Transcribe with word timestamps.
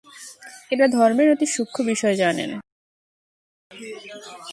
এরা 0.71 0.85
ধর্মের 0.87 1.27
অতি 1.33 1.47
সূক্ষ্ম 1.47 1.79
বিষয় 1.85 2.15
জানেন। 2.15 2.51